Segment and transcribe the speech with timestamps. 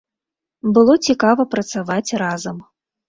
[0.77, 2.57] Было цікава працаваць разам.